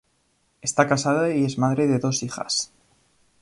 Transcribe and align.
Está 0.63 0.87
casada 0.87 1.31
y 1.31 1.45
es 1.45 1.59
madre 1.59 1.85
de 1.85 1.99
dos 1.99 2.23
hijas. 2.23 2.71